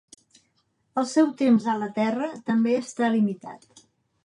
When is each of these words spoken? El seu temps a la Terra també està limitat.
El 1.01 1.05
seu 1.11 1.29
temps 1.41 1.67
a 1.75 1.77
la 1.83 1.91
Terra 1.99 2.31
també 2.49 2.75
està 2.81 3.13
limitat. 3.19 3.71